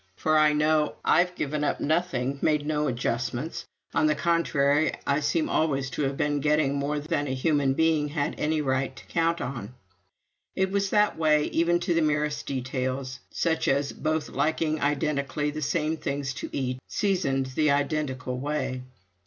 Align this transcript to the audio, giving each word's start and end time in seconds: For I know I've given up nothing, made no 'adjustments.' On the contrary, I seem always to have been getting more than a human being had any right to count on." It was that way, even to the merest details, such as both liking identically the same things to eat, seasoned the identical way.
For 0.15 0.35
I 0.35 0.51
know 0.53 0.95
I've 1.05 1.35
given 1.35 1.63
up 1.63 1.79
nothing, 1.79 2.39
made 2.41 2.65
no 2.65 2.87
'adjustments.' 2.87 3.67
On 3.93 4.07
the 4.07 4.15
contrary, 4.15 4.93
I 5.05 5.19
seem 5.19 5.47
always 5.47 5.91
to 5.91 6.01
have 6.01 6.17
been 6.17 6.39
getting 6.39 6.73
more 6.73 6.97
than 6.97 7.27
a 7.27 7.35
human 7.35 7.73
being 7.75 8.07
had 8.07 8.33
any 8.39 8.61
right 8.61 8.95
to 8.95 9.05
count 9.05 9.41
on." 9.41 9.75
It 10.55 10.71
was 10.71 10.89
that 10.89 11.19
way, 11.19 11.43
even 11.51 11.79
to 11.81 11.93
the 11.93 12.01
merest 12.01 12.47
details, 12.47 13.19
such 13.29 13.67
as 13.67 13.91
both 13.93 14.29
liking 14.29 14.81
identically 14.81 15.51
the 15.51 15.61
same 15.61 15.97
things 15.97 16.33
to 16.33 16.49
eat, 16.51 16.79
seasoned 16.87 17.51
the 17.53 17.69
identical 17.69 18.39
way. 18.39 18.81